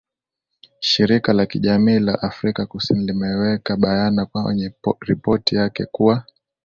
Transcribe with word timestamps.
shirika 0.79 1.33
la 1.33 1.45
kijamii 1.45 1.99
la 1.99 2.21
afrika 2.21 2.65
kusini 2.65 3.03
limeweka 3.05 3.77
bayana 3.77 4.25
kwenye 4.25 4.73
ripoti 5.07 5.55
yake 5.55 5.85
kuwa 5.85 6.23